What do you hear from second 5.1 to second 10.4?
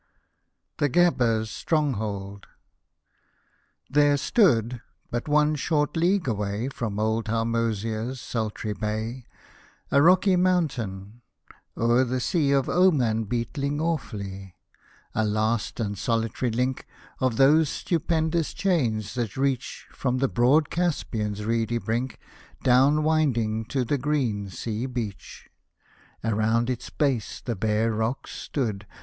but one short league away From old Harmozia'S sultry bay— A rocky